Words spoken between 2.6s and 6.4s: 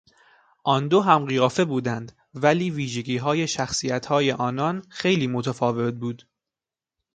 ویژگیهای شخصیتهای آنان خیلی متفاوت بود.